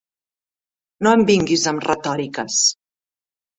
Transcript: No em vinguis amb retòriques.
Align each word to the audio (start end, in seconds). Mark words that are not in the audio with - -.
No 1.03 1.11
em 1.17 1.27
vinguis 1.31 1.67
amb 1.73 1.87
retòriques. 1.91 2.61